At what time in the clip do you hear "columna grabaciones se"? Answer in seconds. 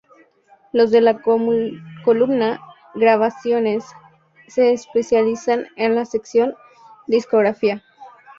1.21-4.73